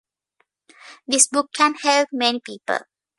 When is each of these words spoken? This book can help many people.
This 1.05 1.27
book 1.27 1.51
can 1.53 1.75
help 1.75 2.09
many 2.11 2.39
people. 2.39 2.79